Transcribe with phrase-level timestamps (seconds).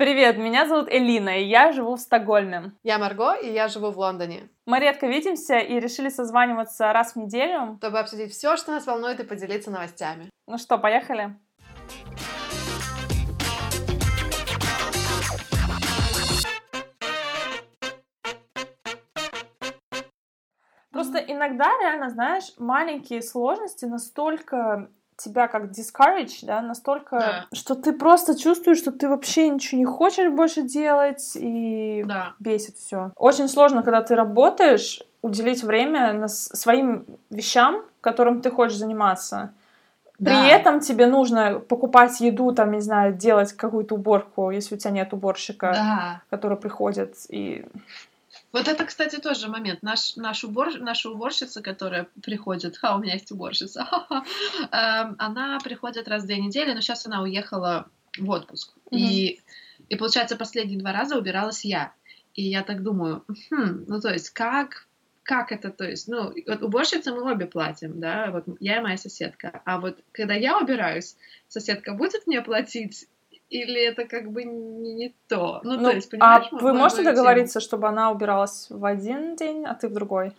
[0.00, 2.72] Привет, меня зовут Элина, и я живу в Стокгольме.
[2.82, 4.48] Я Марго, и я живу в Лондоне.
[4.64, 7.76] Мы редко видимся и решили созваниваться раз в неделю.
[7.76, 10.30] Чтобы обсудить все, что нас волнует, и поделиться новостями.
[10.46, 11.36] Ну что, поехали?
[20.90, 24.90] Просто иногда, реально, знаешь, маленькие сложности настолько
[25.22, 27.46] тебя как discourage, да, настолько, Да.
[27.52, 32.32] что ты просто чувствуешь, что ты вообще ничего не хочешь больше делать, и Да.
[32.38, 33.12] бесит все.
[33.16, 39.52] Очень сложно, когда ты работаешь, уделить время на своим вещам, которым ты хочешь заниматься.
[40.18, 40.46] При Да.
[40.48, 45.12] этом тебе нужно покупать еду, там, не знаю, делать какую-то уборку, если у тебя нет
[45.12, 46.22] уборщика, Да.
[46.30, 47.64] который приходит и...
[48.52, 49.82] Вот это, кстати, тоже момент.
[49.82, 56.08] Наш, наш убор, наша уборщица, которая приходит, ха, у меня есть уборщица, эм, она приходит
[56.08, 58.72] раз в две недели, но сейчас она уехала в отпуск.
[58.90, 59.40] И,
[59.88, 61.92] и, получается, последние два раза убиралась я.
[62.34, 64.88] И я так думаю, хм, ну, то есть, как,
[65.22, 68.96] как это, то есть, ну, вот уборщицы мы обе платим, да, вот я и моя
[68.96, 69.62] соседка.
[69.64, 73.06] А вот когда я убираюсь, соседка будет мне платить
[73.50, 75.60] или это как бы не, не то?
[75.64, 77.16] Ну, Ну, то есть, а понимаешь, мо- вы мо- можете мою тему?
[77.16, 80.32] договориться, чтобы она убиралась в один день, а ты в другой?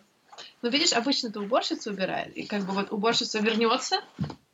[0.61, 3.97] Ну, видишь, обычно-то уборщица убирает, и как бы вот уборщица вернется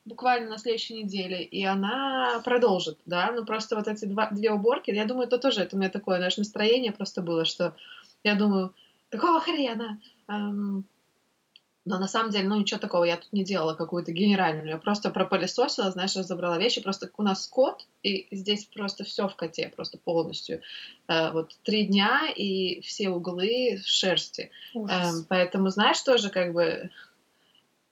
[0.06, 4.90] буквально на следующей неделе, и она продолжит, да, ну просто вот эти два, две уборки,
[4.92, 7.76] я думаю, это тоже, это у меня такое, знаешь, настроение просто было, что
[8.24, 8.74] я думаю,
[9.10, 10.00] какого хрена?
[10.30, 10.86] Эм,
[11.88, 15.10] но на самом деле, ну ничего такого, я тут не делала какую-то генеральную, я просто
[15.10, 19.98] пропылесосила, знаешь, разобрала вещи, просто у нас кот, и здесь просто все в коте, просто
[19.98, 20.62] полностью.
[21.08, 24.52] Э, вот три дня, и все углы в шерсти.
[24.76, 26.90] Эм, поэтому, знаешь, тоже как бы...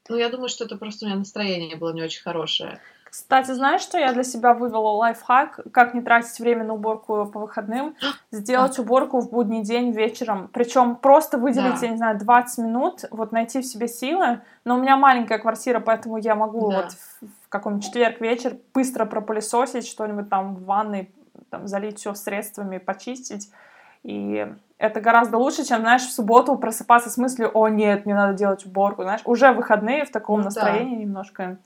[0.09, 2.81] Ну, я думаю, что это просто у меня настроение было не очень хорошее.
[3.15, 7.39] Кстати, знаешь, что я для себя вывела лайфхак, как не тратить время на уборку по
[7.39, 7.95] выходным,
[8.31, 11.85] сделать уборку в будний день вечером, причем просто выделить, Да.
[11.85, 15.79] я не знаю, 20 минут, вот найти в себе силы, но у меня маленькая квартира,
[15.79, 16.75] поэтому я могу Да.
[16.75, 21.09] вот в, в какой-нибудь четверг вечер быстро пропылесосить что-нибудь там в ванной,
[21.49, 23.49] там, залить все средствами, почистить,
[24.03, 24.45] и
[24.77, 28.65] это гораздо лучше, чем, знаешь, в субботу просыпаться с мыслью, о, нет, мне надо делать
[28.65, 30.49] уборку, знаешь, уже выходные в таком Ну да.
[30.49, 31.57] настроении немножко.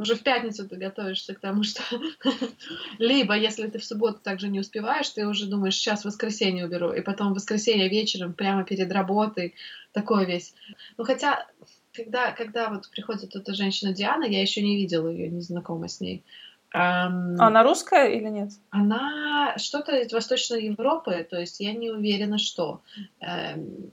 [0.00, 1.82] Уже в пятницу ты готовишься к тому, что...
[2.98, 7.02] Либо, если ты в субботу также не успеваешь, ты уже думаешь, сейчас воскресенье уберу, и
[7.02, 9.54] потом в воскресенье вечером, прямо перед работой,
[9.92, 10.54] такой весь.
[10.96, 11.46] Ну, хотя,
[11.92, 16.00] когда, когда вот приходит эта женщина Диана, я еще не видела ее, не знакома с
[16.00, 16.24] ней.
[16.72, 18.52] А Она русская или нет?
[18.70, 22.80] Она что-то из Восточной Европы, то есть я не уверена, что.
[23.20, 23.90] Эм,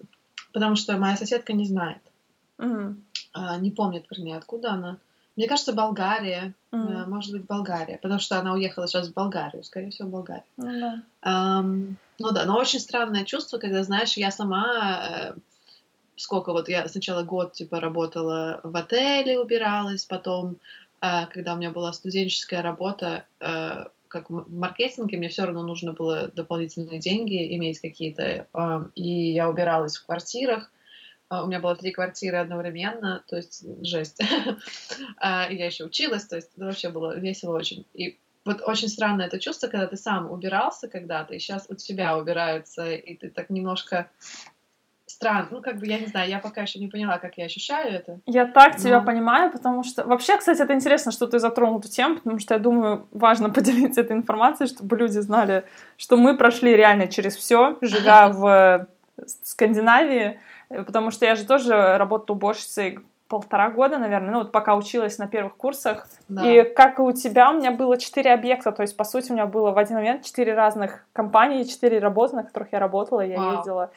[0.53, 2.01] потому что моя соседка не знает,
[2.59, 3.03] Мгм.
[3.33, 4.99] а, не помнит, вернее, откуда она.
[5.37, 6.53] Мне кажется, Болгария.
[6.71, 10.43] Э, Может быть, Болгария, потому что она уехала сейчас в Болгарию, скорее всего, в Болгарию.
[10.57, 11.03] Ну да.
[11.21, 15.35] Ам, ну да, но очень странное чувство, когда, знаешь, я сама, э,
[16.15, 20.57] сколько вот, я сначала год, типа, работала в отеле, убиралась, потом,
[21.01, 23.25] э, когда у меня была студенческая работа,
[24.09, 28.47] как в маркетинге, мне все равно нужно было дополнительные деньги иметь какие-то,
[28.95, 30.71] и я убиралась в квартирах,
[31.29, 34.21] у меня было три квартиры одновременно, то есть жесть.
[35.19, 37.85] А, я еще училась, то есть это вообще было весело очень.
[37.93, 42.17] И вот очень странно это чувство, когда ты сам убирался когда-то, и сейчас у тебя
[42.17, 44.09] убираются, и ты так немножко
[45.05, 45.47] странно.
[45.51, 48.19] Ну, как бы, я не знаю, я пока еще не поняла, как я ощущаю это.
[48.25, 49.05] Я так тебя Ну.
[49.05, 50.03] понимаю, потому что...
[50.05, 54.01] Вообще, кстати, это интересно, что ты затронул эту тему, потому что я думаю, важно поделиться
[54.01, 55.63] этой информацией, чтобы люди знали,
[55.97, 58.87] что мы прошли реально через все, живя в
[59.43, 64.75] Скандинавии, Э, потому что я же тоже работала уборщицей полтора года, наверное, ну вот пока
[64.75, 66.07] училась на первых курсах.
[66.29, 66.49] Да.
[66.49, 69.33] И как и у тебя, у меня было четыре объекта, то есть, по сути, у
[69.33, 73.37] меня было в один момент четыре разных компании, четыре работы, на которых я работала, я
[73.37, 73.55] Вау.
[73.57, 73.91] ездила.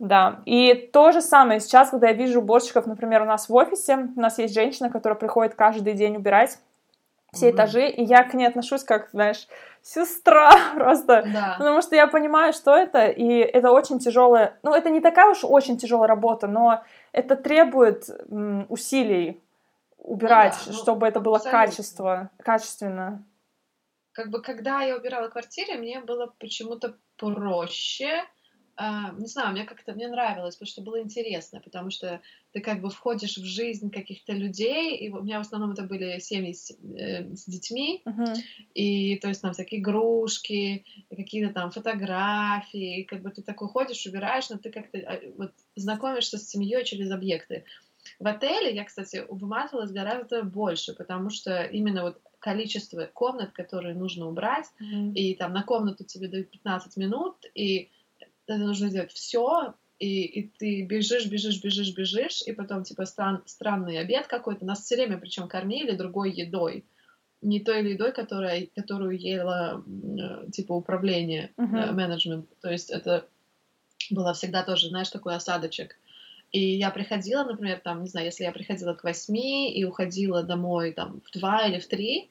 [0.00, 4.08] Да, и то же самое сейчас, когда я вижу уборщиков, например, у нас в офисе,
[4.16, 6.58] у нас есть женщина, которая приходит каждый день убирать
[7.32, 7.56] все Мгм.
[7.56, 9.46] этажи, и я к ней отношусь как, знаешь,
[9.84, 11.22] сестра просто.
[11.32, 11.54] Да.
[11.58, 15.44] Потому что я понимаю, что это, и это очень тяжелая, ну, это не такая уж
[15.44, 16.82] очень тяжелая работа, но
[17.12, 19.40] это требует м, усилий
[19.98, 21.66] убирать, да, ну, чтобы это было абсолютно.
[21.66, 23.24] качество, качественно.
[24.12, 28.24] Как бы, когда я убирала квартиры, мне было почему-то проще.
[28.76, 32.20] А, не знаю, мне как-то мне нравилось, потому что было интересно, потому что
[32.52, 36.18] ты как бы входишь в жизнь каких-то людей, и у меня в основном это были
[36.18, 38.44] семьи с, э, с детьми, Мгм.
[38.74, 44.50] и то есть там всякие игрушки, какие-то там фотографии, как бы ты такой ходишь, убираешь,
[44.50, 47.64] но ты как-то а, вот знакомишься с семьей через объекты.
[48.18, 54.28] В отеле я, кстати, выматывалась гораздо больше, потому что именно вот количество комнат, которые нужно
[54.28, 55.14] убрать, Мгм.
[55.14, 57.90] и там на комнату тебе дают 15 минут, и
[58.46, 63.42] это нужно сделать все, и, и ты бежишь, бежишь, бежишь, бежишь, и потом типа стран,
[63.46, 64.64] странный обед какой-то.
[64.64, 66.84] Нас все время причем кормили другой едой.
[67.42, 69.84] Не той едой, которая, которую ела
[70.52, 72.48] типа управление, э, менеджмент.
[72.60, 73.26] То есть это
[74.10, 75.96] было всегда тоже, знаешь, такой осадочек.
[76.52, 80.92] И я приходила, например, там, не знаю, если я приходила к восьми и уходила домой
[80.92, 82.30] там в два или в три,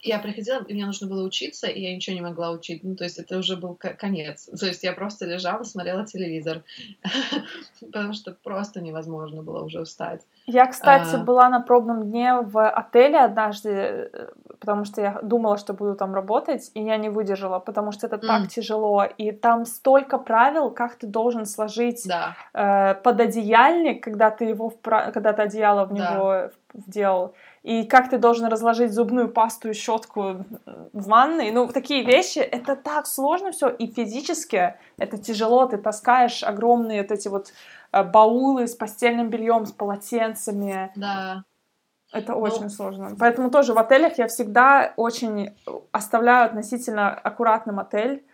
[0.00, 2.84] я приходила, и мне нужно было учиться, и я ничего не могла учить.
[2.84, 4.48] Ну, то есть это уже был ко- конец.
[4.58, 6.62] То есть я просто лежала, смотрела телевизор,
[7.80, 10.20] потому что просто невозможно было уже встать.
[10.46, 11.18] Я, кстати, А.
[11.18, 14.28] была на пробном дне в отеле однажды, э,
[14.60, 18.18] потому что я думала, что буду там работать, и я не выдержала, потому что это
[18.18, 24.44] так тяжело, и там столько правил, как ты должен сложить Да, э, пододеяльник, когда ты
[24.46, 26.12] его впра- когда ты одеяло в Да.
[26.14, 27.34] него вделал,
[27.68, 30.36] и как ты должен разложить зубную пасту и щетку
[30.94, 31.50] в ванной.
[31.50, 37.10] Ну, такие вещи, это так сложно все, и физически это тяжело, ты таскаешь огромные вот
[37.10, 37.52] эти вот
[37.92, 40.90] э, баулы с постельным бельем, с полотенцами.
[40.96, 41.44] да.
[42.10, 43.14] Это Ну, очень сложно.
[43.18, 45.54] Поэтому тоже в отелях я всегда очень
[45.92, 48.24] оставляю относительно аккуратным отель,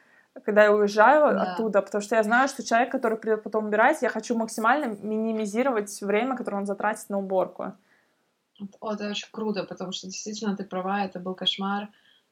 [0.44, 1.42] когда я уезжаю Да.
[1.42, 6.00] оттуда, потому что я знаю, что человек, который придет потом убирать, я хочу максимально минимизировать
[6.02, 7.72] время, которое он затратит на уборку.
[8.80, 11.90] О, это очень круто, потому что действительно ты права, это был кошмар.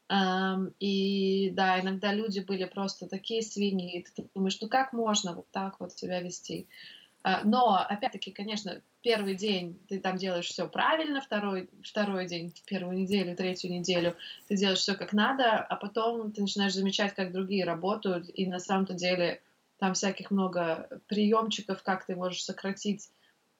[0.08, 5.34] Эм, и да, иногда люди были просто такие свиньи, и ты думаешь, ну как можно
[5.34, 6.68] вот так вот себя вести?
[7.24, 12.98] Э, Но, опять-таки, конечно, первый день ты там делаешь все правильно, второй, второй день, первую
[12.98, 14.16] неделю, третью неделю
[14.48, 18.58] ты делаешь все как надо, а потом ты начинаешь замечать, как другие работают, и на
[18.60, 19.42] самом-то деле
[19.78, 23.10] там всяких много приемчиков, как ты можешь сократить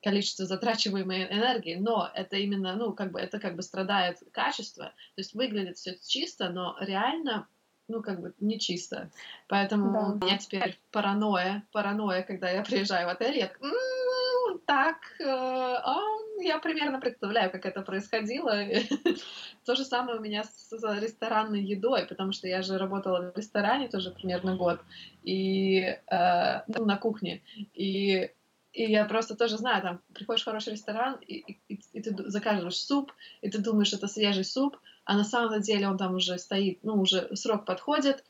[0.03, 5.19] количество затрачиваемой энергии, но это именно, ну, как бы, это как бы страдает качество, то
[5.19, 7.47] есть выглядит все чисто, но реально,
[7.89, 9.11] ну, как бы, не чисто.
[9.49, 10.07] Поэтому Да.
[10.09, 15.25] у меня теперь паранойя, паранойя, когда я приезжаю в отель, я так, «М, так, э,
[15.25, 16.01] а,
[16.41, 18.53] я примерно представляю, как это происходило.
[19.65, 23.37] То же самое у меня с с ресторанной едой, потому что я же работала в
[23.37, 24.81] ресторане тоже примерно год,
[25.23, 27.43] и э, ну, на кухне,
[27.75, 28.31] и
[28.73, 32.77] и я просто тоже знаю, там, приходишь в хороший ресторан, и, и, и ты заказываешь
[32.77, 36.79] суп, и ты думаешь, это свежий суп, а на самом деле он там уже стоит,
[36.83, 38.25] ну, уже срок подходит,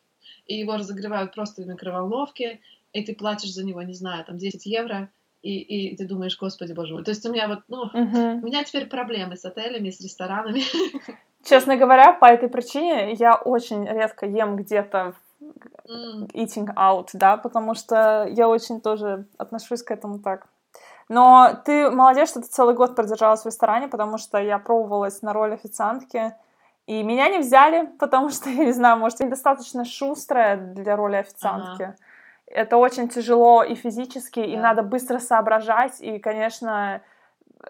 [0.47, 2.61] и его разогревают просто в микроволновке,
[2.93, 5.11] и ты платишь за него, не знаю, там, 10 евро,
[5.43, 7.05] и, и ты думаешь, господи, боже мой.
[7.05, 8.43] То есть у меня вот, ну, Мгм.
[8.43, 10.63] у меня теперь проблемы с отелями, с ресторанами.
[11.45, 15.15] Честно говоря, по этой причине я очень редко ем где-то М,
[15.89, 20.47] eating out, да, потому что я очень тоже отношусь к этому так.
[21.09, 25.33] Но ты молодец, что ты целый год продержалась в ресторане, потому что я пробовалась на
[25.33, 26.35] роль официантки,
[26.87, 31.17] и меня не взяли, потому что, я не знаю, может, я недостаточно шустрая для роли
[31.17, 31.95] официантки.
[32.47, 34.63] Это очень тяжело и физически, и Да.
[34.63, 37.01] надо быстро соображать, и, конечно,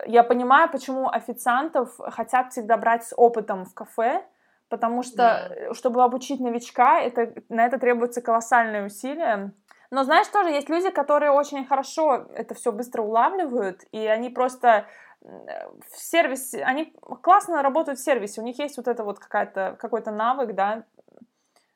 [0.06, 4.22] я понимаю, почему официантов хотят всегда брать с опытом в кафе,
[4.72, 5.48] потому что, Да.
[5.50, 9.52] э, чтобы обучить новичка, это, на это требуется колоссальные усилия.
[9.90, 14.86] Но знаешь, тоже есть люди, которые очень хорошо это все быстро улавливают, и они просто
[15.20, 15.26] э,
[15.90, 20.10] в сервисе, они классно работают в сервисе, у них есть вот это вот какая-то, какой-то
[20.10, 20.84] навык, да,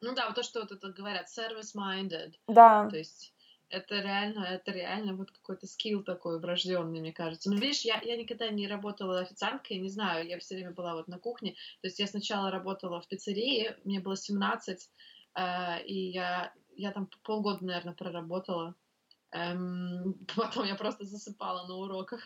[0.01, 2.33] Ну да, вот то, что вот это говорят, service-minded.
[2.49, 3.35] да, То есть
[3.69, 7.51] это реально, это реально вот какой-то скилл такой врожденный, мне кажется.
[7.51, 11.09] Ну, видишь, я, я никогда не работала официанткой, не знаю, я все время была вот
[11.09, 11.53] на кухне.
[11.81, 14.91] То есть я сначала работала в пиццерии, мне было 17,
[15.35, 18.75] э, и я, я там полгода, наверное, проработала.
[19.33, 22.21] Эм, потом я просто засыпала на уроках.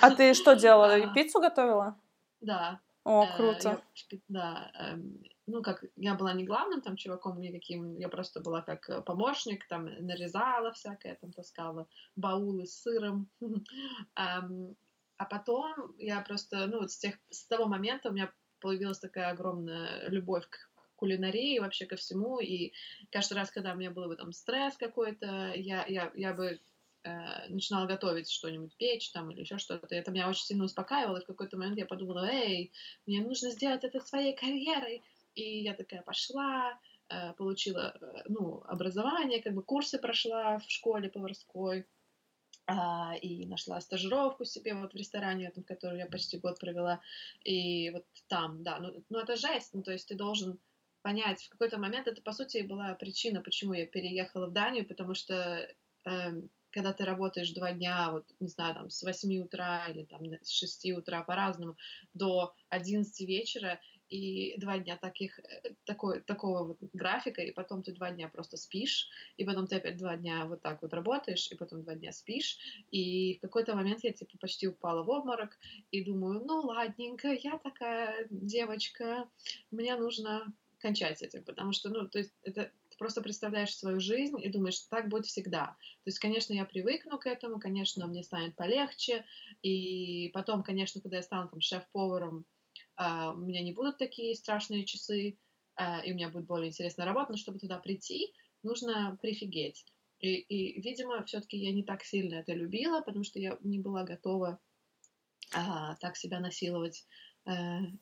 [0.00, 1.12] А ты что делала?
[1.14, 2.00] Пиццу готовила?
[2.40, 2.80] Да.
[3.12, 3.70] О, Э, круто.
[3.70, 3.82] я
[4.28, 8.88] да, эм, ну, как, я была не главным там чуваком никаким, я просто была как
[8.90, 13.28] э, помощник, там, нарезала всякое, там, таскала баулы с сыром.
[14.16, 14.76] Эм,
[15.16, 19.30] А потом я просто, ну, вот с, тех, с того момента у меня появилась такая
[19.30, 22.72] огромная любовь к кулинарии, вообще ко всему, и
[23.10, 26.60] каждый раз, когда у меня был бы там стресс какой-то, я, я, я бы
[27.04, 29.94] э, начинала готовить что-нибудь, печь там или еще что-то.
[29.94, 31.18] Это меня очень сильно успокаивало.
[31.18, 32.72] И в какой-то момент я подумала, эй,
[33.06, 35.02] мне нужно сделать это своей карьерой.
[35.34, 36.78] И я такая пошла,
[37.08, 41.86] э, получила э, ну, образование, как бы курсы прошла в школе поварской.
[42.66, 47.00] а, и нашла стажировку себе вот в ресторане, в котором я почти год провела.
[47.44, 50.58] И вот там, да, ну, ну это жесть, ну то есть ты должен
[51.02, 55.14] понять, в какой-то момент это, по сути, была причина, почему я переехала в Данию, потому
[55.14, 55.66] что
[56.04, 60.22] эм, когда ты работаешь два дня, вот, не знаю, там, с 8 утра или там
[60.42, 61.76] с 6 утра по-разному,
[62.14, 67.92] до 11 вечера, и два дня таких, э, такой, такого вот графика, и потом ты
[67.92, 71.56] два дня просто спишь, и потом ты опять два дня вот так вот работаешь, и
[71.56, 72.58] потом два дня спишь,
[72.90, 75.58] и в какой-то момент я типа почти упала в обморок,
[75.90, 79.28] и думаю, ну ладненько, я такая девочка,
[79.70, 84.50] мне нужно кончать этим, потому что, ну, то есть это просто представляешь свою жизнь и
[84.50, 85.76] думаешь, что так будет всегда.
[86.04, 89.24] То есть, конечно, я привыкну к этому, конечно, мне станет полегче,
[89.62, 92.44] и потом, конечно, когда я стану там шеф-поваром,
[93.00, 95.38] Uh, у меня не будут такие страшные часы,
[95.80, 98.32] uh, и у меня будет более интересная работа, но чтобы туда прийти,
[98.64, 99.86] нужно прифигеть.
[100.18, 104.02] И, и видимо, все-таки я не так сильно это любила, потому что я не была
[104.02, 104.58] готова
[105.54, 107.06] uh, так себя насиловать.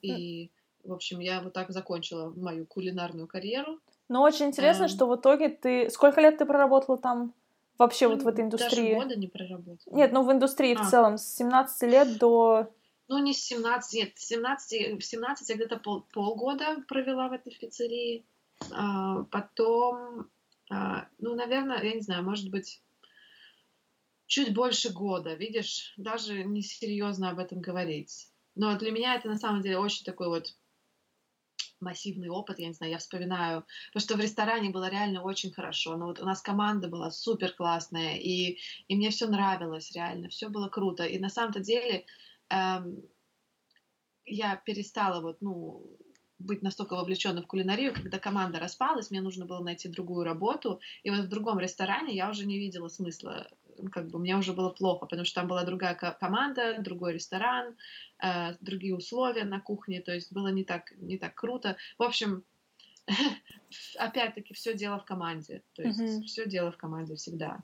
[0.01, 0.51] И,
[0.83, 3.81] в общем, я вот так закончила мою кулинарную карьеру.
[4.09, 5.91] Но очень интересно, um, что в итоге ты...
[5.91, 7.35] Сколько лет ты проработала там?
[7.79, 8.95] Вообще вот в этой индустрии?
[8.95, 9.95] Даже года не проработала.
[9.95, 10.83] Нет, ну в индустрии а.
[10.83, 11.19] в целом.
[11.19, 12.71] С 17 лет до
[13.09, 17.55] ну, не с 17, нет, 17, в 17 я где-то пол, полгода провела в этой
[17.55, 18.25] пиццерии.
[18.73, 20.29] А, потом,
[20.71, 22.83] а, ну, наверное, я не знаю, может быть,
[24.27, 28.29] чуть больше года, видишь, даже не серьезно об этом говорить.
[28.57, 30.57] Но для меня это на самом деле очень такой вот
[31.81, 35.97] массивный опыт, я не знаю, я вспоминаю, потому что в ресторане было реально очень хорошо,
[35.97, 40.49] но вот у нас команда была супер классная, и, и мне все нравилось реально, все
[40.49, 42.07] было круто, и на самом-то деле
[42.51, 43.03] эм,
[44.25, 45.87] я перестала вот, ну,
[46.39, 51.11] быть настолько вовлеченной в кулинарию, когда команда распалась, мне нужно было найти другую работу, и
[51.11, 53.49] вот в другом ресторане я уже не видела смысла,
[53.93, 57.77] как бы мне уже было плохо, потому что там была другая команда, другой ресторан,
[58.23, 61.77] э, другие условия на кухне, то есть было не так, не так круто.
[61.99, 62.45] В общем,
[63.99, 66.23] опять-таки, все дело в команде, то есть mm-hmm.
[66.23, 67.61] все дело в команде всегда.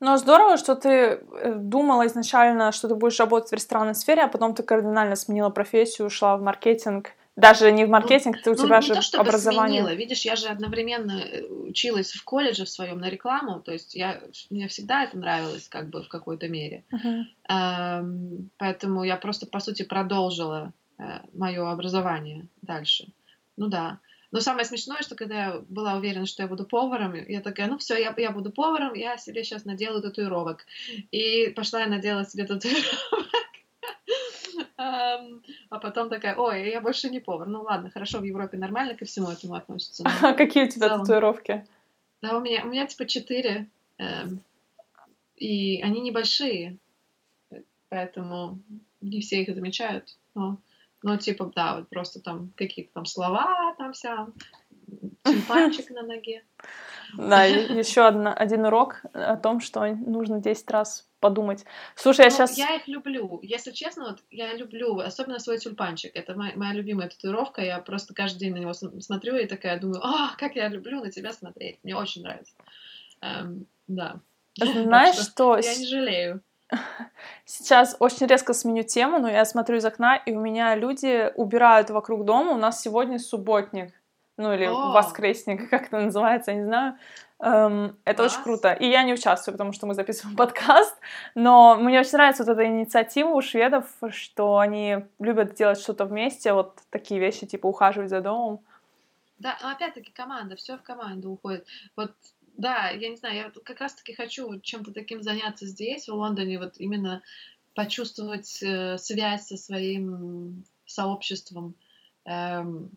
[0.00, 4.28] Но здорово, что ты э, думала изначально, что ты будешь работать в ресторанной сфере, а
[4.28, 7.12] потом ты кардинально сменила профессию, ушла в маркетинг.
[7.36, 9.82] Даже не в маркетинг, ну, ты, у ну, тебя же то, чтобы образование.
[9.82, 9.96] Сменила.
[9.96, 14.22] Видишь, я же одновременно э, училась в колледже в своем на рекламу, то есть я,
[14.48, 16.84] мне всегда это нравилось как бы в какой-то мере.
[16.90, 17.24] Uh-huh.
[17.48, 23.12] Эм, поэтому я просто, по сути, продолжила э, мое образование дальше.
[23.58, 24.00] Ну да.
[24.32, 27.78] Но самое смешное, что когда я была уверена, что я буду поваром, я такая, ну
[27.78, 30.66] все, я, я буду поваром, я себе сейчас наделаю татуировок.
[31.10, 33.26] И пошла я надела себе татуировок.
[34.76, 37.48] А потом такая, ой, я больше не повар.
[37.48, 40.04] Ну ладно, хорошо, в Европе нормально ко всему этому относятся.
[40.22, 41.66] А какие у тебя татуировки?
[42.22, 43.68] Да, у меня, у меня типа четыре.
[43.98, 44.40] Эм,
[45.36, 46.78] и они небольшие.
[47.88, 48.58] Поэтому
[49.00, 50.16] не все их замечают.
[50.34, 50.58] Но
[51.02, 54.28] ну, типа, да, вот просто там какие-то там слова, там вся,
[55.24, 56.42] тюльпанчик на ноге.
[57.16, 61.64] Да, еще одна, один урок о том, что нужно 10 раз подумать.
[61.94, 62.58] Слушай, я ну, сейчас...
[62.58, 63.40] Я их люблю.
[63.42, 66.14] Если честно, вот я люблю, особенно свой тюльпанчик.
[66.14, 67.62] Это моя, моя любимая татуировка.
[67.62, 71.10] Я просто каждый день на него смотрю и такая думаю, а, как я люблю на
[71.10, 71.78] тебя смотреть.
[71.82, 72.54] Мне очень нравится.
[73.20, 74.20] Эм, да.
[74.56, 75.56] Знаешь, что...
[75.56, 76.42] Я не жалею.
[77.44, 81.90] Сейчас очень резко сменю тему, но я смотрю из окна, и у меня люди убирают
[81.90, 82.52] вокруг дома.
[82.52, 83.92] У нас сегодня субботник,
[84.36, 84.92] ну или О!
[84.92, 86.98] воскресник, как это называется, я не знаю.
[87.38, 88.32] Эм, это Класс.
[88.32, 88.72] очень круто.
[88.72, 90.96] И я не участвую, потому что мы записываем подкаст,
[91.34, 96.52] но мне очень нравится вот эта инициатива у шведов, что они любят делать что-то вместе,
[96.52, 98.60] вот такие вещи, типа ухаживать за домом.
[99.38, 101.66] Да, но опять-таки команда, все в команду уходит.
[101.94, 102.12] Вот
[102.56, 106.74] да, я не знаю, я как раз-таки хочу чем-то таким заняться здесь, в Лондоне, вот
[106.78, 107.22] именно
[107.74, 111.74] почувствовать э, связь со своим сообществом.
[112.24, 112.90] Эм,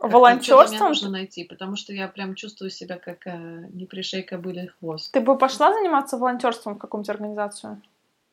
[0.00, 0.88] Волонтерством?
[0.88, 5.12] нужно найти, потому что я прям чувствую себя как э, не пришей кобыле хвост.
[5.12, 7.82] Ты бы пошла заниматься волонтерством в какую-нибудь организацию?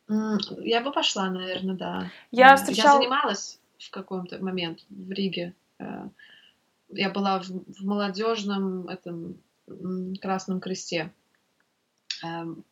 [0.07, 2.09] Я бы пошла, наверное, да.
[2.31, 2.93] Я, встречала...
[2.93, 5.53] я занималась в каком-то момент в Риге.
[5.79, 6.07] Э,
[6.89, 9.37] я была в, в молодежном этом
[10.21, 11.11] Красном Кресте.
[12.23, 12.63] Эм,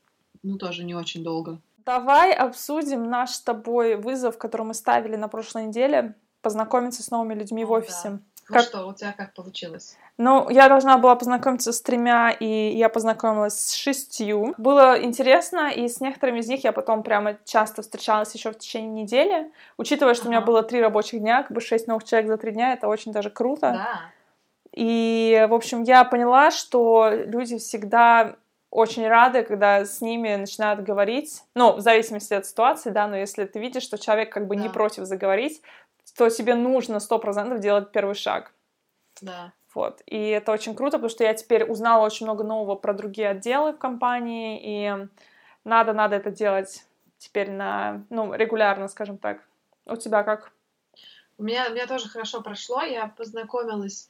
[0.43, 1.59] ну, тоже не очень долго.
[1.85, 7.33] Давай обсудим наш с тобой вызов, который мы ставили на прошлой неделе, познакомиться с новыми
[7.33, 8.09] людьми О, в офисе.
[8.09, 8.19] Да.
[8.47, 8.63] Ну как...
[8.63, 9.97] что, у тебя как получилось?
[10.17, 14.53] Ну, я должна была познакомиться с тремя, и я познакомилась с шестью.
[14.57, 19.03] Было интересно, и с некоторыми из них я потом прямо часто встречалась еще в течение
[19.03, 19.51] недели.
[19.77, 20.29] Учитывая, что ага.
[20.29, 22.87] у меня было три рабочих дня, как бы шесть новых человек за три дня, это
[22.87, 23.71] очень даже круто.
[23.71, 24.01] Да.
[24.71, 28.35] И, в общем, я поняла, что люди всегда
[28.75, 33.45] очень рады, когда с ними начинают говорить, ну, в зависимости от ситуации, да, но если
[33.45, 34.63] ты видишь, что человек как бы да.
[34.63, 35.61] не против заговорить,
[36.15, 38.53] то тебе нужно сто процентов делать первый шаг.
[39.21, 39.51] Да.
[39.73, 40.01] Вот.
[40.05, 43.73] И это очень круто, потому что я теперь узнала очень много нового про другие отделы
[43.73, 45.07] в компании, и
[45.65, 46.85] надо, надо это делать
[47.17, 49.43] теперь на, ну, регулярно, скажем так.
[49.85, 50.53] У тебя как?
[51.37, 52.81] У меня, у меня тоже хорошо прошло.
[52.81, 54.09] Я познакомилась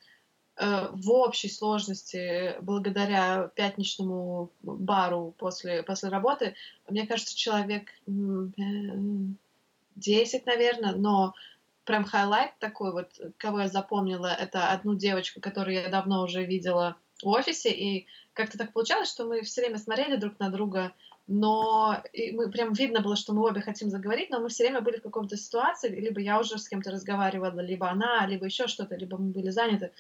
[0.57, 6.53] э, в общей сложности благодаря пятничному бару после, после работы.
[6.88, 11.33] Мне кажется, человек 10, наверное, но
[11.86, 16.98] прям highlight такой вот, кого я запомнила, это одну девочку, которую я давно уже видела
[17.24, 20.92] в офисе, и как-то так получалось, что мы все время смотрели друг на друга,
[21.27, 24.82] но и мы прям видно было, что мы обе хотим заговорить, но мы все время
[24.82, 28.96] были в каком-то ситуации, либо я уже с кем-то разговаривала, либо она, либо еще что-то,
[28.96, 29.92] либо мы были заняты.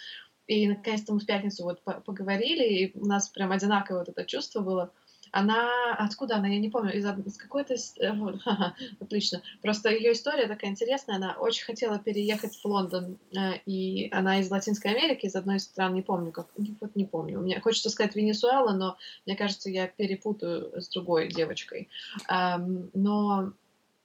[0.47, 4.59] И наконец-то мы в пятницу вот поговорили, и у нас прям одинаковое вот это чувство
[4.59, 4.91] было.
[5.35, 8.39] Она, откуда она, я не помню, из, из какой-то, э, вот,
[9.01, 14.39] отлично, просто ее история такая интересная, она очень хотела переехать в Лондон, э, и она
[14.39, 16.47] из Латинской Америки, из одной из стран, не помню, как,
[16.79, 21.89] вот не помню, мне хочется сказать Венесуэла, но мне кажется, я перепутаю с другой девочкой,
[22.29, 23.51] но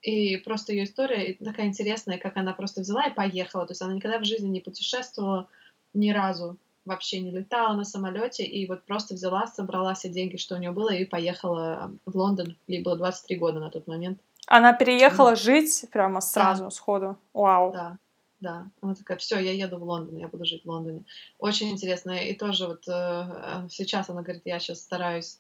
[0.02, 3.94] и просто ее история такая интересная, как она просто взяла и поехала, то есть она
[3.94, 5.48] никогда в жизни не путешествовала
[5.94, 10.54] ни разу, вообще не летала на самолете и вот просто взяла, собрала все деньги, что
[10.54, 12.56] у нее было, и поехала в Лондон.
[12.66, 14.20] Ей было 23 года на тот момент.
[14.46, 15.36] Она переехала да.
[15.36, 16.70] жить прямо сразу, да.
[16.70, 17.16] сходу.
[17.32, 17.72] Вау.
[17.72, 17.98] Да,
[18.40, 18.66] да.
[18.80, 21.04] Она такая, все, я еду в Лондон, я буду жить в Лондоне.
[21.38, 22.12] Очень интересно.
[22.12, 25.38] И тоже вот э, сейчас она говорит, я сейчас стараюсь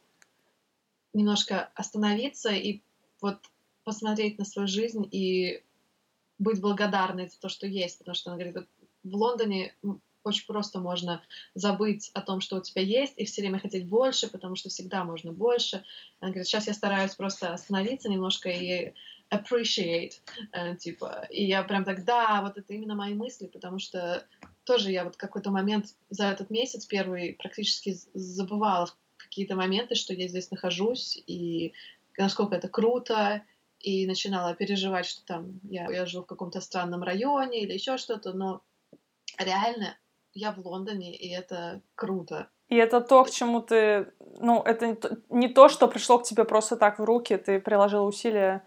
[1.12, 2.82] немножко остановиться и
[3.20, 3.38] вот
[3.84, 5.64] посмотреть на свою жизнь и
[6.38, 8.68] быть благодарной за то, что есть, потому что она говорит, вот
[9.02, 9.74] в Лондоне
[10.24, 11.22] очень просто можно
[11.54, 15.04] забыть о том, что у тебя есть, и все время хотеть больше, потому что всегда
[15.04, 15.84] можно больше.
[16.20, 18.92] Она говорит, сейчас я стараюсь просто остановиться немножко и
[19.30, 20.20] appreciate,
[20.52, 24.26] э, типа, и я прям так, да, вот это именно мои мысли, потому что
[24.64, 30.26] тоже я вот какой-то момент за этот месяц первый практически забывала какие-то моменты, что я
[30.28, 31.72] здесь нахожусь, и
[32.18, 33.42] насколько это круто,
[33.78, 38.32] и начинала переживать, что там я, я живу в каком-то странном районе или еще что-то,
[38.32, 38.62] но
[39.38, 39.96] реально
[40.32, 42.48] я в Лондоне, и это круто.
[42.68, 44.12] И это то, к чему ты...
[44.38, 44.96] Ну, это
[45.28, 48.64] не то, что пришло к тебе просто так в руки, ты приложил усилия.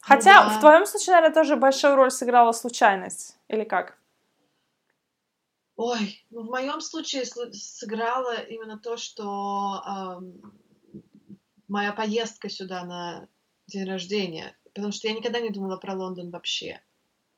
[0.00, 0.56] Хотя ну, да.
[0.56, 3.36] в твоем случае, наверное, тоже большую роль сыграла случайность.
[3.48, 3.98] Или как?
[5.76, 10.54] Ой, ну в моем случае сыграло именно то, что эм,
[11.68, 13.28] моя поездка сюда на
[13.66, 16.82] день рождения, потому что я никогда не думала про Лондон вообще.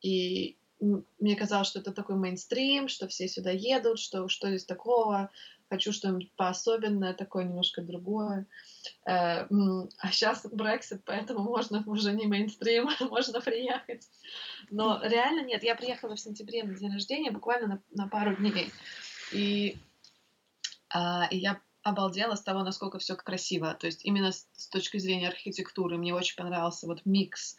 [0.00, 5.30] И мне казалось, что это такой мейнстрим, что все сюда едут, что что здесь такого,
[5.68, 8.46] хочу что-нибудь поособенное, такое немножко другое.
[9.06, 14.08] Э, а сейчас Brexit, поэтому можно уже не мейнстрим, можно приехать.
[14.70, 18.72] Но реально нет, я приехала в сентябре на день рождения, буквально на, на пару дней.
[19.32, 19.78] И,
[20.90, 23.74] а, и я обалдела с того, насколько все красиво.
[23.74, 27.56] То есть именно с, с точки зрения архитектуры мне очень понравился вот микс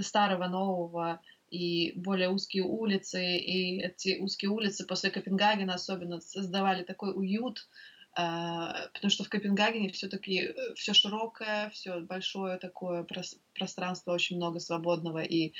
[0.00, 7.12] старого, нового, и более узкие улицы, и эти узкие улицы после Копенгагена особенно создавали такой
[7.14, 7.68] уют,
[8.14, 13.06] а, потому что в Копенгагене все-таки э, все широкое, все большое такое
[13.54, 15.52] пространство, очень много свободного, и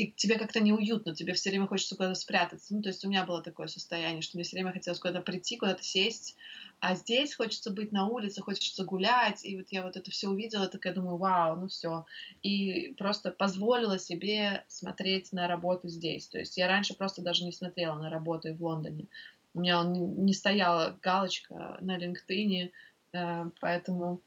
[0.00, 2.74] и тебе как-то неуютно, тебе все время хочется куда-то спрятаться.
[2.74, 5.56] Ну, то есть у меня было такое состояние, что мне все время хотелось куда-то прийти,
[5.56, 6.36] куда-то сесть,
[6.80, 10.68] а здесь хочется быть на улице, хочется гулять, и вот я вот это все увидела,
[10.68, 12.06] такая думаю, вау, ну все.
[12.42, 16.28] И просто позволила себе смотреть на работу здесь.
[16.28, 19.06] То есть я раньше просто даже не смотрела на работу в Лондоне.
[19.54, 22.70] У меня не стояла галочка на LinkedIn,
[23.12, 24.20] э, поэтому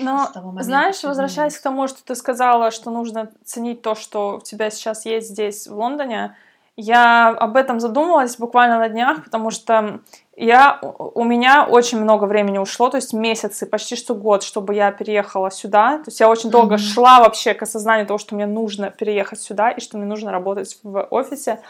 [0.00, 0.28] но,
[0.60, 5.04] знаешь, возвращаясь к тому, что ты сказала, что нужно ценить то, что у тебя сейчас
[5.04, 6.36] есть здесь, в Лондоне,
[6.76, 10.00] я об этом задумалась буквально на днях, потому что
[10.34, 14.90] я, у меня очень много времени ушло, то есть месяцы, почти что год, чтобы я
[14.90, 15.98] переехала сюда.
[15.98, 16.94] То есть я очень долго mm-hmm.
[16.94, 20.78] шла вообще к осознанию того, что мне нужно переехать сюда и что мне нужно работать
[20.82, 21.60] в офисе.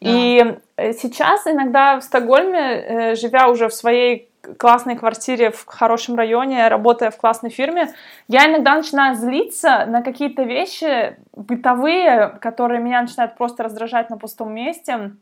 [0.00, 0.10] Yeah.
[0.10, 6.14] И э, сейчас иногда в Стокгольме, э, живя уже в своей классной квартире в хорошем
[6.16, 7.92] районе, работая в классной фирме,
[8.28, 14.52] я иногда начинаю злиться на какие-то вещи бытовые, которые меня начинают просто раздражать на пустом
[14.52, 15.12] месте.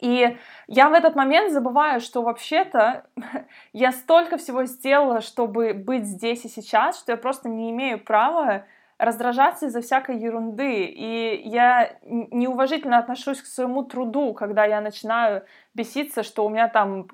[0.00, 0.36] И
[0.68, 3.04] я в этот момент забываю, что вообще-то
[3.72, 8.64] я столько всего сделала, чтобы быть здесь и сейчас, что я просто не имею права
[8.98, 10.84] раздражаться из-за всякой ерунды.
[10.84, 15.44] И я неуважительно отношусь к своему труду, когда я начинаю
[15.74, 17.08] беситься, что у меня там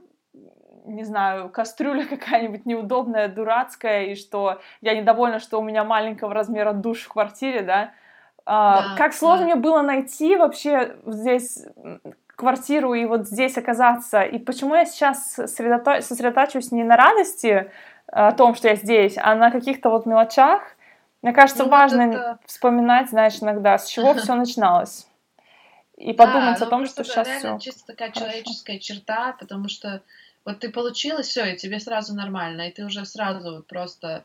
[0.85, 6.73] не знаю, кастрюля какая-нибудь неудобная, дурацкая, и что я недовольна, что у меня маленького размера
[6.73, 7.93] душ в квартире, да.
[8.47, 9.53] А, да как сложно да.
[9.53, 11.67] мне было найти вообще здесь
[12.37, 14.23] квартиру и вот здесь оказаться.
[14.23, 17.71] И почему я сейчас сосредотачиваюсь не на радости
[18.07, 20.63] о том, что я здесь, а на каких-то вот мелочах.
[21.23, 22.39] Мне кажется, ну, важно это...
[22.45, 25.07] вспоминать, знаешь, иногда, с чего все начиналось.
[25.97, 27.59] и подумать да, о том, ну, что сейчас все.
[27.59, 28.27] чисто такая хорошо.
[28.27, 30.03] человеческая черта, потому что
[30.45, 34.25] вот ты получилось все, и тебе сразу нормально, и ты уже сразу вот просто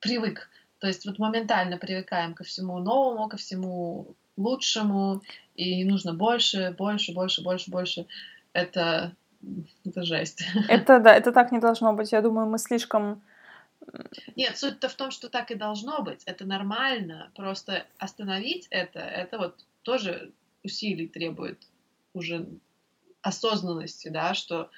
[0.00, 0.50] привык.
[0.78, 5.22] То есть вот моментально привыкаем ко всему новому, ко всему лучшему,
[5.54, 8.06] и нужно больше, больше, больше, больше, больше.
[8.52, 9.12] Это,
[9.84, 10.44] это жесть.
[10.68, 12.12] Это, да, это так не должно быть.
[12.12, 13.22] Я думаю, мы слишком...
[14.36, 16.22] Нет, суть-то в том, что так и должно быть.
[16.24, 17.30] Это нормально.
[17.34, 21.62] Просто остановить это, это вот тоже усилий требует
[22.14, 22.46] уже
[23.22, 24.70] осознанности, да, что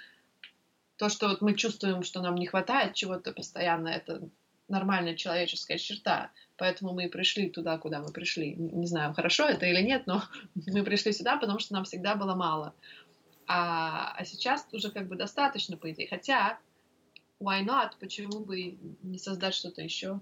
[1.00, 4.28] то, что вот мы чувствуем, что нам не хватает чего-то постоянно, это
[4.68, 6.30] нормальная человеческая черта.
[6.58, 8.54] Поэтому мы и пришли туда, куда мы пришли.
[8.54, 10.22] Не знаю, хорошо это или нет, но
[10.66, 12.74] мы пришли сюда, потому что нам всегда было мало.
[13.46, 16.06] А, а сейчас уже как бы достаточно, по идее.
[16.06, 16.58] Хотя,
[17.40, 17.92] why not?
[17.98, 20.20] Почему бы не создать что-то еще?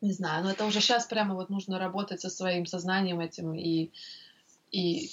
[0.00, 3.92] Не знаю, но это уже сейчас прямо вот нужно работать со своим сознанием этим и,
[4.72, 5.08] и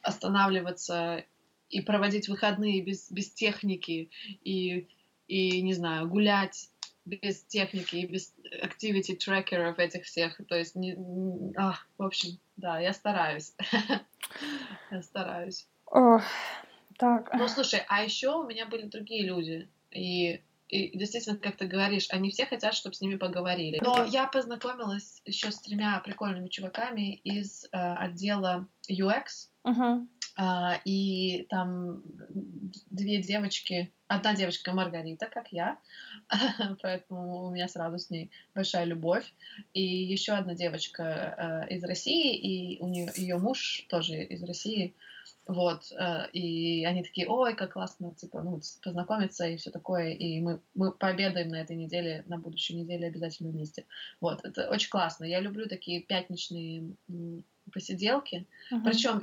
[0.00, 1.22] останавливаться
[1.68, 4.10] и проводить выходные без, без техники
[4.44, 4.88] и,
[5.26, 6.70] и, не знаю, гулять
[7.04, 10.40] без техники и без activity трекеров этих всех.
[10.48, 13.54] То есть, не, не, а, в общем, да, я стараюсь.
[14.90, 15.66] я стараюсь.
[16.98, 17.30] Так.
[17.34, 19.68] Ну, слушай, а еще у меня были другие люди.
[19.90, 23.78] И, и действительно, как ты говоришь, они все хотят, чтобы с ними поговорили.
[23.82, 29.50] Но я познакомилась еще с тремя прикольными чуваками из э, отдела UX.
[29.64, 30.06] Uh-huh.
[30.38, 32.02] Uh, и там
[32.90, 35.78] две девочки, одна девочка Маргарита, как я,
[36.82, 39.24] поэтому у меня сразу с ней большая любовь.
[39.72, 44.94] И еще одна девочка uh, из России, и у нее ее муж тоже из России.
[45.46, 50.40] Вот, uh, и они такие, ой, как классно, типа, ну, познакомиться и все такое, и
[50.40, 53.84] мы, мы пообедаем на этой неделе, на будущей неделе обязательно вместе.
[54.20, 55.24] Вот, это очень классно.
[55.24, 56.90] Я люблю такие пятничные
[57.72, 58.44] посиделки.
[58.72, 58.82] Uh-huh.
[58.84, 59.22] Причем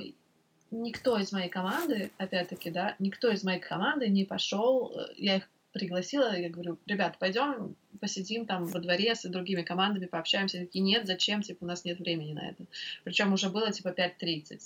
[0.70, 5.50] никто из моей команды, опять-таки, да, никто из моей команды не пошел, э, я их
[5.72, 10.58] пригласила, я говорю, ребят, пойдем посидим там во дворе с другими командами, пообщаемся.
[10.58, 12.64] Они такие, нет, зачем, типа, у нас нет времени на это.
[13.02, 14.60] Причем уже было, типа, 5.30.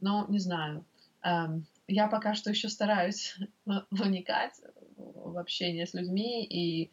[0.00, 0.84] Ну, не знаю.
[1.24, 3.36] Эм, я пока что еще стараюсь
[3.90, 4.60] вникать
[4.96, 6.90] в общение с людьми, и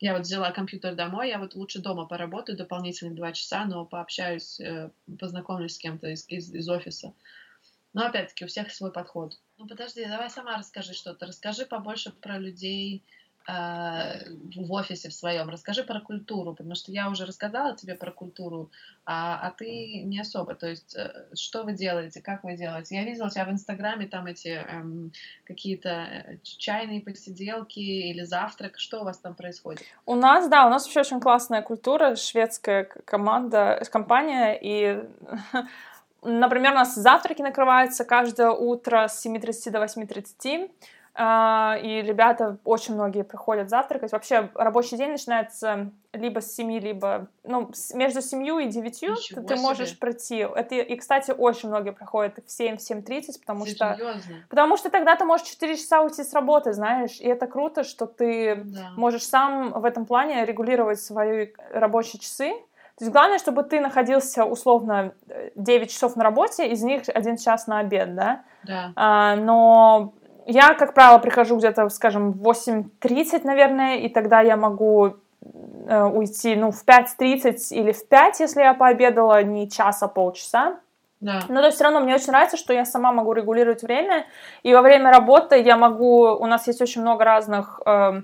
[0.00, 4.60] я вот взяла компьютер домой, я вот лучше дома поработаю дополнительных два часа, но пообщаюсь,
[4.60, 7.14] э, познакомлюсь с кем-то из, из, из офиса.
[7.94, 9.40] Но опять-таки у всех свой подход.
[9.56, 11.26] Ну подожди, давай сама расскажи что-то.
[11.26, 13.04] Расскажи побольше про людей
[13.48, 15.48] в офисе в своем.
[15.48, 18.70] Расскажи про культуру, потому что я уже рассказала тебе про культуру,
[19.06, 20.54] а, а ты не особо.
[20.54, 22.96] То есть э, что вы делаете, как вы делаете?
[22.96, 25.12] Я видела тебя в Инстаграме там эти эм,
[25.44, 28.78] какие-то э, чайные посиделки или завтрак.
[28.78, 29.82] Что у вас там происходит?
[30.04, 35.02] У нас, да, у нас вообще очень классная культура, шведская команда, компания, и
[36.22, 40.68] Например, у нас завтраки накрываются каждое утро с 7.30 до 8.30, а,
[41.20, 44.12] и ребята, очень многие приходят завтракать.
[44.12, 49.42] Вообще рабочий день начинается либо с 7, либо, ну, между 7 и 9 Ничего ты,
[49.42, 50.36] ты можешь пройти.
[50.36, 54.20] Это, и, кстати, очень многие приходят в 7, в 7.30, потому Серьезно?
[54.20, 54.32] что...
[54.48, 58.06] Потому что тогда ты можешь 4 часа уйти с работы, знаешь, и это круто, что
[58.06, 58.90] ты да.
[58.96, 62.54] можешь сам в этом плане регулировать свои рабочие часы,
[62.98, 65.12] то есть главное, чтобы ты находился условно
[65.54, 68.42] 9 часов на работе, из них один час на обед, да?
[68.64, 68.92] Да.
[68.96, 70.14] А, но
[70.48, 75.16] я, как правило, прихожу где-то, скажем, в 8.30, наверное, и тогда я могу
[75.86, 80.78] э, уйти, ну, в 5.30 или в 5, если я пообедала, не час, а полчаса.
[81.20, 81.40] Да.
[81.48, 84.24] Но то есть все равно мне очень нравится, что я сама могу регулировать время,
[84.62, 88.22] и во время работы я могу, у нас есть очень много разных э,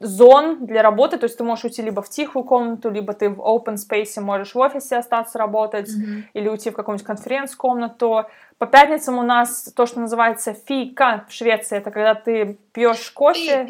[0.00, 3.40] зон для работы, то есть ты можешь уйти либо в тихую комнату, либо ты в
[3.40, 6.22] open space можешь в офисе остаться работать, mm-hmm.
[6.34, 8.26] или уйти в какую-нибудь конференц-комнату.
[8.58, 13.68] По пятницам у нас то, что называется фика в Швеции, это когда ты пьешь кофе,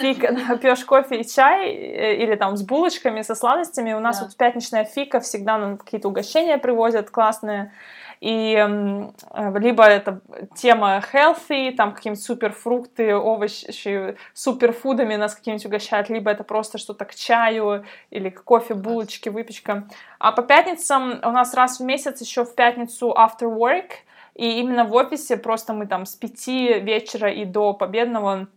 [0.00, 3.94] фика, да, пьешь кофе и чай, э, или там с булочками, со сладостями.
[3.94, 4.26] У нас да.
[4.26, 7.72] вот пятничная фика всегда нам какие-то угощения привозят классные.
[8.20, 10.20] И э, либо это
[10.54, 17.14] тема healthy, там какие-нибудь суперфрукты, овощи, суперфудами нас какие-нибудь угощают, либо это просто что-то к
[17.14, 19.88] чаю или к кофе, булочки, выпечка.
[20.18, 23.90] А по пятницам у нас раз в месяц еще в пятницу after work,
[24.34, 28.48] и именно в офисе просто мы там с пяти вечера и до победного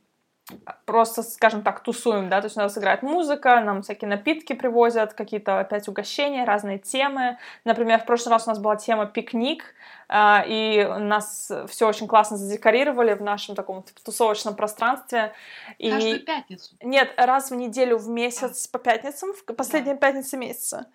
[0.85, 5.13] просто, скажем так, тусуем, да, то есть у нас играет музыка, нам всякие напитки привозят,
[5.13, 7.37] какие-то опять угощения, разные темы.
[7.63, 9.73] Например, в прошлый раз у нас была тема пикник,
[10.09, 15.33] а, и нас все очень классно задекорировали в нашем таком тусовочном пространстве.
[15.77, 15.89] И...
[15.89, 16.75] Каждую пятницу?
[16.81, 18.77] Нет, раз в неделю в месяц а.
[18.77, 19.99] по пятницам, в последние да.
[19.99, 20.87] пятницы месяца.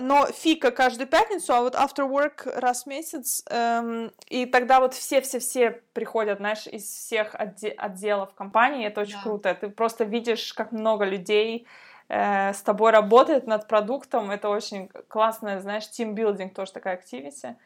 [0.00, 4.94] Но фика каждую пятницу, а вот after work раз в месяц, эм, и тогда вот
[4.94, 9.22] все-все-все приходят, знаешь, из всех отде- отделов компании, это очень да.
[9.22, 11.66] круто, ты просто видишь, как много людей
[12.08, 17.56] э, с тобой работает над продуктом, это очень классно, знаешь, тимбилдинг тоже такая activity.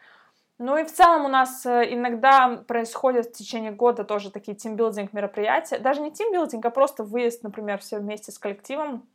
[0.58, 5.12] Ну и в целом у нас э, иногда происходят в течение года тоже такие тимбилдинг
[5.12, 9.06] мероприятия, даже не тимбилдинг, а просто выезд, например, все вместе с коллективом,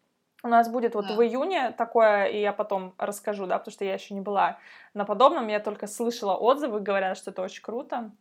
[0.44, 1.16] у нас будет вот да.
[1.16, 4.58] в июне такое, и я потом расскажу, да, потому что я еще не была
[4.94, 8.12] на подобном, я только слышала отзывы, говорят, что это очень круто.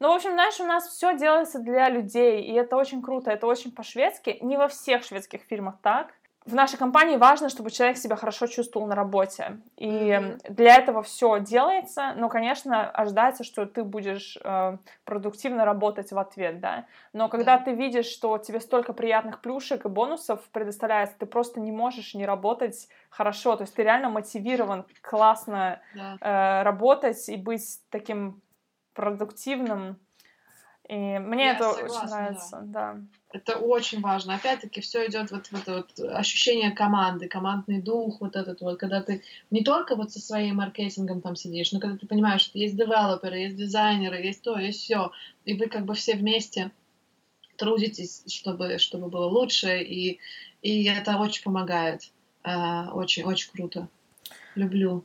[0.00, 3.46] Ну, в общем, знаешь, у нас все делается для людей, и это очень круто, это
[3.46, 4.38] очень по-шведски.
[4.42, 6.14] Не во всех шведских фильмах так,
[6.48, 9.60] в нашей компании важно, чтобы человек себя хорошо чувствовал на работе.
[9.76, 10.52] И mm-hmm.
[10.52, 16.60] для этого все делается, но, конечно, ожидается, что ты будешь э, продуктивно работать в ответ,
[16.60, 16.86] да.
[17.12, 17.64] Но когда yeah.
[17.64, 22.24] ты видишь, что тебе столько приятных плюшек и бонусов предоставляется, ты просто не можешь не
[22.24, 23.56] работать хорошо.
[23.56, 26.16] То есть ты реально мотивирован классно yeah.
[26.20, 28.40] э, работать и быть таким
[28.94, 30.00] продуктивным.
[30.88, 32.94] И мне Я это согласна, очень нравится, да.
[32.94, 33.00] да.
[33.30, 34.34] Это очень важно.
[34.34, 39.02] Опять-таки, все идет вот в это вот ощущение команды, командный дух, вот этот вот, когда
[39.02, 42.74] ты не только вот со своим маркетингом там сидишь, но когда ты понимаешь, что есть
[42.74, 45.12] девелоперы, есть дизайнеры, есть то, есть все,
[45.44, 46.70] и вы как бы все вместе
[47.56, 50.18] трудитесь, чтобы, чтобы было лучше, и,
[50.62, 52.10] и это очень помогает.
[52.44, 53.88] Э, очень, очень круто.
[54.54, 55.04] Люблю.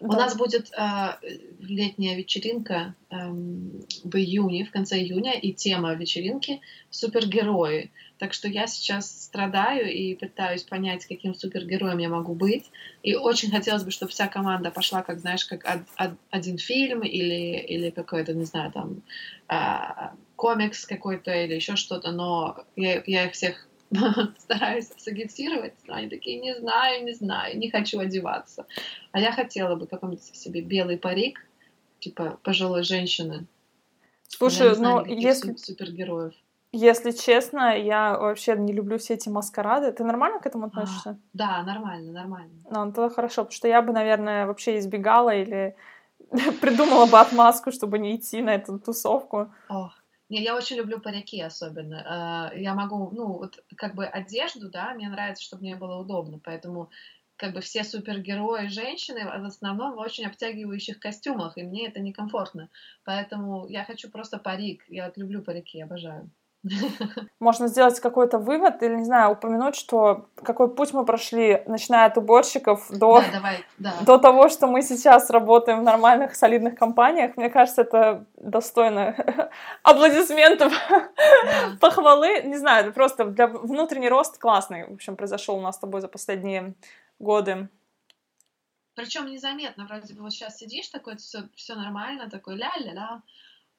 [0.00, 0.06] Да.
[0.06, 1.16] У нас будет э,
[1.58, 7.90] летняя вечеринка э, в июне, в конце июня, и тема вечеринки супергерои.
[8.18, 12.70] Так что я сейчас страдаю и пытаюсь понять, каким супергероем я могу быть.
[13.02, 17.02] И очень хотелось бы, чтобы вся команда пошла, как знаешь, как од, од, один фильм
[17.02, 19.02] или, или какой-то, не знаю, там
[19.48, 22.12] э, комикс какой-то или еще что-то.
[22.12, 23.67] Но я, я их всех
[24.38, 28.66] стараюсь сагитировать, но они такие, не знаю, не знаю, не хочу одеваться.
[29.12, 31.46] А я хотела бы какой-нибудь себе белый парик,
[32.00, 33.46] типа пожилой женщины.
[34.28, 35.54] Слушай, ну если...
[35.54, 36.34] Супергероев.
[36.70, 39.90] Если честно, я вообще не люблю все эти маскарады.
[39.90, 41.10] Ты нормально к этому а, относишься?
[41.10, 42.52] А, да, нормально, нормально.
[42.70, 45.74] Ну, тогда хорошо, потому что я бы, наверное, вообще избегала или
[46.60, 49.50] придумала бы отмазку, чтобы не идти на эту тусовку.
[49.70, 49.97] Ох,
[50.28, 52.50] не, я очень люблю парики особенно.
[52.54, 56.38] Э, я могу, ну, вот как бы одежду, да, мне нравится, чтобы мне было удобно,
[56.42, 56.90] поэтому
[57.36, 62.68] как бы все супергерои женщины в основном в очень обтягивающих костюмах, и мне это некомфортно.
[63.04, 64.84] Поэтому я хочу просто парик.
[64.88, 66.30] Я вот люблю парики, обожаю.
[67.40, 72.18] Можно сделать какой-то вывод или, не знаю, упомянуть, что какой путь мы прошли, начиная от
[72.18, 73.94] уборщиков до, да, давай, да.
[74.02, 77.36] до того, что мы сейчас работаем в нормальных, солидных компаниях.
[77.36, 79.50] Мне кажется, это достойно
[79.82, 81.76] аплодисментов, да.
[81.80, 82.42] похвалы.
[82.42, 86.08] Не знаю, просто для внутренний рост классный, в общем, произошел у нас с тобой за
[86.08, 86.74] последние
[87.18, 87.68] годы.
[88.94, 93.22] Причем незаметно, вроде бы вот сейчас сидишь такой, все, все нормально, такой ля-ля-ля,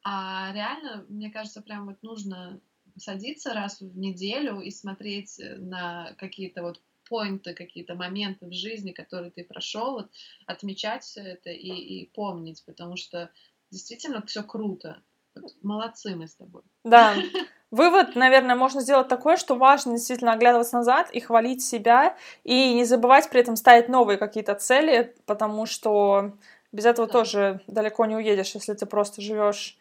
[0.02, 2.62] а реально, мне кажется, прям вот нужно
[3.00, 8.92] садиться раз в неделю и смотреть э, на какие-то вот поинты, какие-то моменты в жизни,
[8.92, 10.10] которые ты прошел, вот,
[10.46, 13.32] отмечать все это и, и помнить, потому что
[13.72, 15.02] действительно все круто.
[15.36, 16.62] Вот, молодцы мы с тобой.
[16.84, 17.16] Да.
[17.72, 22.84] Вывод, наверное, можно сделать такой, что важно действительно оглядываться назад и хвалить себя, и не
[22.84, 26.34] забывать при этом ставить новые какие-то цели, потому что
[26.72, 27.14] без этого да.
[27.14, 29.78] тоже далеко не уедешь, если ты просто живешь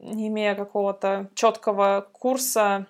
[0.00, 2.86] не имея какого-то четкого курса.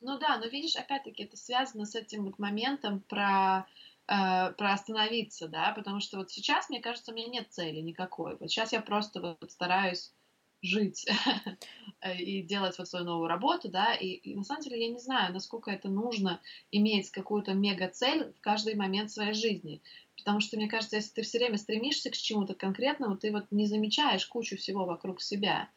[0.00, 3.66] Ну да, но видишь, опять-таки это связано с этим вот моментом про
[4.08, 8.36] э, про остановиться, да, потому что вот сейчас, мне кажется, у меня нет цели никакой.
[8.36, 10.12] Вот сейчас я просто вот стараюсь
[10.62, 11.06] жить
[12.18, 15.32] и делать вот свою новую работу, да, и, и на самом деле я не знаю,
[15.32, 16.40] насколько это нужно
[16.70, 19.82] иметь какую-то мега-цель в каждый момент своей жизни,
[20.16, 23.66] потому что, мне кажется, если ты все время стремишься к чему-то конкретному, ты вот не
[23.66, 25.68] замечаешь кучу всего вокруг себя,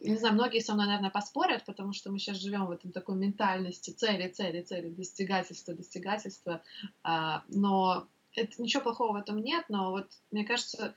[0.00, 3.16] не знаю, многие со мной, наверное, поспорят, потому что мы сейчас живем в этом такой
[3.16, 6.62] ментальности цели, цели, цели, достигательства, достигательства.
[7.02, 10.94] А, но это ничего плохого в этом нет, но вот мне кажется,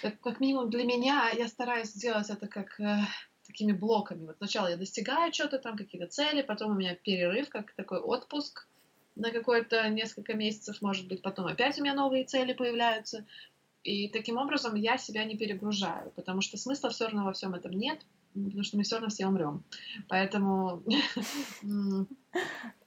[0.00, 3.00] как, как минимум для меня я стараюсь сделать это как э,
[3.46, 4.26] такими блоками.
[4.26, 8.68] Вот сначала я достигаю что-то там, какие-то цели, потом у меня перерыв, как такой отпуск
[9.16, 13.26] на какое-то несколько месяцев, может быть, потом опять у меня новые цели появляются,
[13.82, 17.72] и таким образом я себя не перегружаю, потому что смысла все равно во всем этом
[17.72, 18.00] нет,
[18.34, 19.64] потому что мы все равно все умрем.
[20.08, 20.82] Поэтому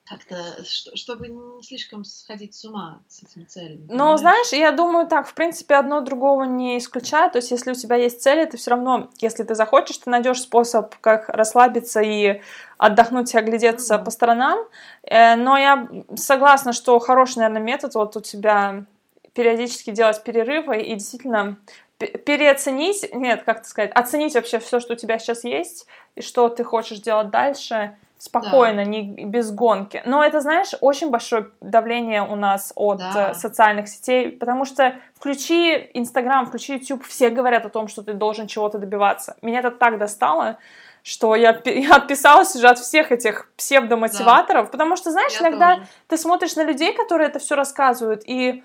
[0.06, 3.88] как-то, чтобы не слишком сходить с ума с этими целями.
[3.90, 7.32] Ну, знаешь, я думаю, так, в принципе, одно другого не исключает.
[7.32, 10.42] То есть, если у тебя есть цели, ты все равно, если ты захочешь, ты найдешь
[10.42, 12.42] способ, как расслабиться и
[12.78, 14.04] отдохнуть и оглядеться mm-hmm.
[14.04, 14.60] по сторонам.
[15.04, 18.86] Э, но я согласна, что хороший, наверное, метод вот у тебя
[19.34, 21.58] периодически делать перерывы и действительно
[21.98, 26.64] переоценить, нет, как сказать, оценить вообще все, что у тебя сейчас есть, и что ты
[26.64, 28.90] хочешь делать дальше, спокойно, да.
[28.90, 30.02] не без гонки.
[30.06, 33.32] Но это, знаешь, очень большое давление у нас от да.
[33.32, 38.14] Э, социальных сетей, потому что включи Инстаграм, включи YouTube, все говорят о том, что ты
[38.14, 39.36] должен чего-то добиваться.
[39.42, 40.58] Меня это так достало,
[41.04, 44.72] что я, я отписалась уже от всех этих псевдомотиваторов, да.
[44.72, 45.88] потому что, знаешь, я иногда тоже.
[46.08, 48.64] ты смотришь на людей, которые это все рассказывают, и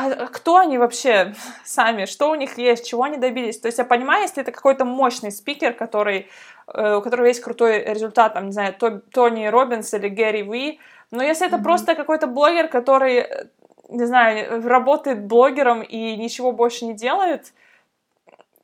[0.00, 1.34] а, а кто они вообще
[1.64, 3.58] сами, что у них есть, чего они добились.
[3.58, 6.28] То есть я понимаю, если это какой-то мощный спикер, который,
[6.72, 11.22] э, у которого есть крутой результат, там, не знаю, Тони Робинс или Гэри Ви, но
[11.22, 11.62] если это mm-hmm.
[11.62, 13.46] просто какой-то блогер, который, э,
[13.88, 17.52] не знаю, работает блогером и ничего больше не делает,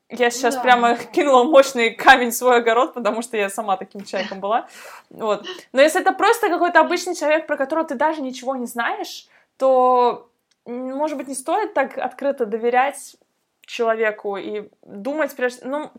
[0.09, 0.61] я сейчас да.
[0.61, 4.67] прямо кинула мощный камень в свой огород, потому что я сама таким человеком была.
[5.09, 5.45] Вот.
[5.73, 10.29] Но если это просто какой-то обычный человек, про которого ты даже ничего не знаешь, то,
[10.67, 13.15] может быть, не стоит так открыто доверять
[13.61, 15.65] человеку и думать прежде...
[15.65, 15.91] Ну,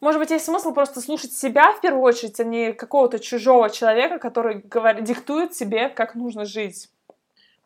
[0.00, 4.18] может быть, есть смысл просто слушать себя в первую очередь, а не какого-то чужого человека,
[4.18, 6.88] который говорит, диктует себе, как нужно жить.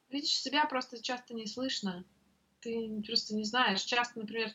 [0.08, 2.04] Видишь, себя просто часто не слышно.
[2.60, 3.82] Ты просто не знаешь.
[3.82, 4.48] Часто, например,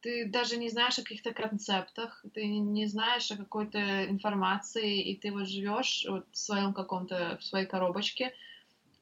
[0.00, 5.32] ты даже не знаешь о каких-то концептах, ты не знаешь о какой-то информации, и ты
[5.32, 8.34] вот живешь вот в своем каком-то, в своей коробочке.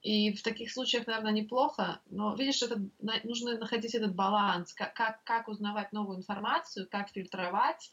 [0.02, 2.80] И в таких случаях, наверное, неплохо, но видишь, это,
[3.22, 7.92] нужно находить этот баланс, как, как, как узнавать новую информацию, как фильтровать,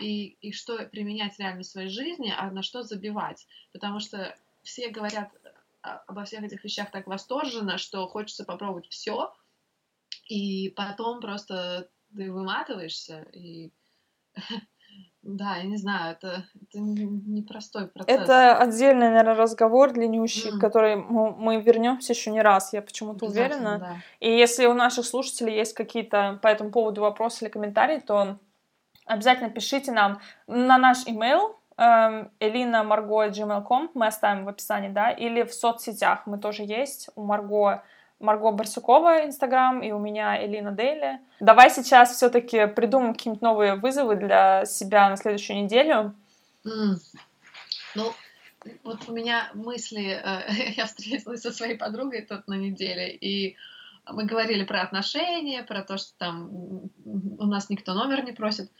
[0.00, 3.46] и, и что применять реально в своей жизни, а на что забивать.
[3.72, 5.30] Потому что все говорят
[5.82, 9.32] обо всех этих вещах так восторженно, что хочется попробовать все,
[10.28, 13.70] и потом просто ты выматываешься, и
[15.24, 18.14] да, я не знаю, это, это непростой процесс.
[18.14, 20.58] Это отдельный, наверное, разговор длиннющий, mm.
[20.58, 23.78] который мы, вернемся еще не раз, я почему-то уверена.
[23.78, 23.96] Да.
[24.20, 28.36] И если у наших слушателей есть какие-то по этому поводу вопросы или комментарии, то
[29.06, 35.10] обязательно пишите нам на наш email эм, Элина Марго gmail.com, мы оставим в описании, да,
[35.10, 37.82] или в соцсетях мы тоже есть, у Марго
[38.24, 41.20] Марго Барсукова Инстаграм и у меня Элина Дейли.
[41.40, 46.14] Давай сейчас все-таки придумаем какие-нибудь новые вызовы для себя на следующую неделю.
[46.66, 46.96] Mm.
[47.94, 48.12] Ну,
[48.82, 53.56] вот у меня мысли, э, я встретилась со своей подругой тут на неделе, и
[54.06, 56.50] мы говорили про отношения, про то, что там
[57.04, 58.70] у нас никто номер не просит.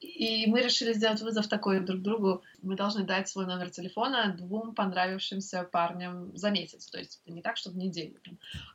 [0.00, 2.42] И мы решили сделать вызов такой друг другу.
[2.62, 6.86] Мы должны дать свой номер телефона двум понравившимся парням за месяц.
[6.86, 8.18] То есть это не так, чтобы неделю.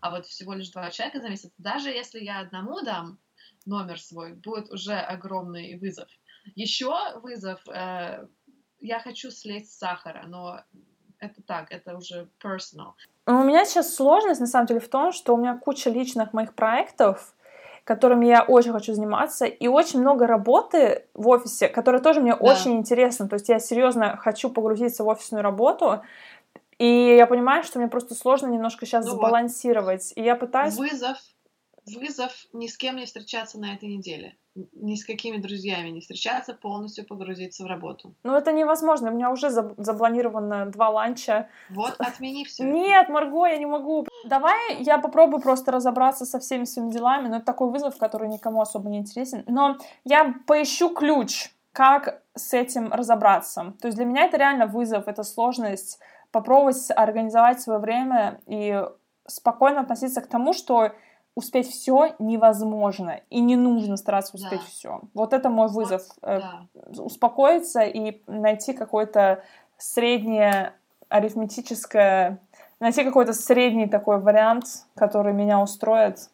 [0.01, 1.51] А вот всего лишь два человека за месяц.
[1.57, 3.17] Даже если я одному дам
[3.65, 6.07] номер свой, будет уже огромный вызов.
[6.53, 7.59] Еще вызов.
[7.67, 8.27] Э,
[8.79, 10.61] я хочу слезть с сахара, но
[11.19, 12.93] это так, это уже personal.
[13.25, 16.53] У меня сейчас сложность, на самом деле, в том, что у меня куча личных моих
[16.53, 17.34] проектов,
[17.85, 22.39] которыми я очень хочу заниматься, и очень много работы в офисе, которая тоже мне да.
[22.41, 23.29] очень интересна.
[23.29, 26.01] То есть я серьезно хочу погрузиться в офисную работу,
[26.79, 30.09] и я понимаю, что мне просто сложно немножко сейчас ну сбалансировать.
[30.09, 30.17] Вот.
[30.17, 30.75] И я пытаюсь...
[30.75, 31.17] Вызов,
[31.85, 36.53] вызов ни с кем не встречаться на этой неделе ни с какими друзьями не встречаться,
[36.53, 38.15] полностью погрузиться в работу.
[38.23, 39.11] Ну, это невозможно.
[39.11, 41.49] У меня уже заблонировано два ланча.
[41.69, 42.63] Вот, отмени все.
[42.63, 44.07] Нет, Марго, я не могу.
[44.23, 47.27] Давай я попробую просто разобраться со всеми своими делами.
[47.27, 49.43] Но это такой вызов, который никому особо не интересен.
[49.47, 53.73] Но я поищу ключ, как с этим разобраться.
[53.81, 55.99] То есть для меня это реально вызов, это сложность
[56.31, 58.81] попробовать организовать свое время и
[59.27, 60.91] спокойно относиться к тому, что
[61.35, 64.65] успеть все невозможно, и не нужно стараться успеть да.
[64.67, 65.01] все.
[65.13, 66.03] Вот это мой вызов.
[66.21, 67.03] Э, да.
[67.03, 69.43] Успокоиться и найти какое-то
[69.77, 70.73] среднее
[71.09, 72.39] арифметическое,
[72.79, 76.29] найти какой-то средний такой вариант, который меня устроит.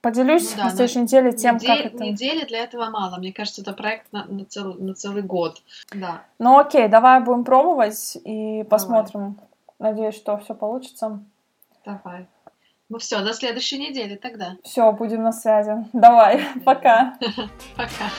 [0.00, 2.04] Поделюсь ну, да, на следующей неделе тем, недель, как это...
[2.04, 3.18] Недели для этого мало.
[3.18, 5.62] Мне кажется, это проект на, на, цел, на целый год.
[5.94, 6.22] Да.
[6.38, 9.34] Ну окей, давай будем пробовать и посмотрим.
[9.78, 9.92] Давай.
[9.92, 11.22] Надеюсь, что все получится.
[11.84, 12.26] Давай.
[12.90, 14.56] Ну все, до следующей недели тогда.
[14.64, 15.86] Все, будем на связи.
[15.92, 17.16] Давай, пока.
[17.76, 18.10] Пока.